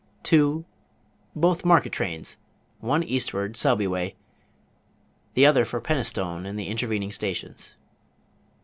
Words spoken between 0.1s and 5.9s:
"Two, both market trains; one eastward, Selby way, the other for